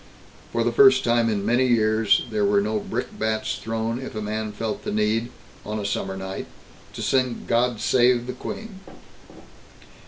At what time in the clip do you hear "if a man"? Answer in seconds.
3.99-4.51